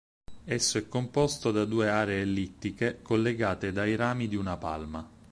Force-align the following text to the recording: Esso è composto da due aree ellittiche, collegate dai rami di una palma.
Esso 0.45 0.79
è 0.79 0.87
composto 0.87 1.51
da 1.51 1.63
due 1.63 1.87
aree 1.87 2.21
ellittiche, 2.21 3.03
collegate 3.03 3.71
dai 3.71 3.95
rami 3.95 4.27
di 4.27 4.35
una 4.35 4.57
palma. 4.57 5.07